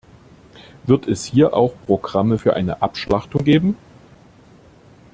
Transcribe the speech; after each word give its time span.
Wird 0.85 1.07
es 1.07 1.25
hier 1.25 1.53
auch 1.53 1.75
Programme 1.85 2.39
für 2.39 2.55
eine 2.55 2.81
Abschlachtung 2.81 3.43
geben? 3.43 3.77